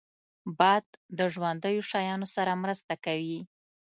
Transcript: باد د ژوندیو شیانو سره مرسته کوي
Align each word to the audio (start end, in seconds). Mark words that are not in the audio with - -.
باد 0.59 0.85
د 1.17 1.19
ژوندیو 1.33 1.87
شیانو 1.91 2.27
سره 2.35 2.51
مرسته 2.63 2.93
کوي 3.05 3.39